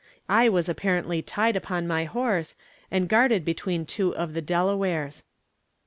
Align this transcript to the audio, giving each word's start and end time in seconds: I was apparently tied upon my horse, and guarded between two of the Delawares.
I 0.27 0.49
was 0.49 0.67
apparently 0.67 1.21
tied 1.21 1.55
upon 1.55 1.85
my 1.87 2.05
horse, 2.05 2.55
and 2.89 3.07
guarded 3.07 3.45
between 3.45 3.85
two 3.85 4.15
of 4.15 4.33
the 4.33 4.41
Delawares. 4.41 5.21